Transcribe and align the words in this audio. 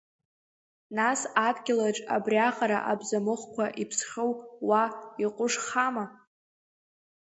Нас 0.97 1.19
адгьылаҿ 1.47 1.97
абри 2.15 2.39
аҟара 2.49 2.79
абзамыҟәқәа 2.91 3.65
иԥсхьоу 3.81 4.31
уа 4.67 4.83
иҟәышхама? 5.23 6.05